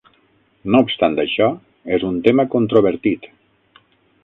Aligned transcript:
No 0.75 0.79
obstant 0.85 1.17
això, 1.23 1.51
és 1.99 2.07
un 2.09 2.17
tema 2.29 2.47
controvertit. 2.57 3.31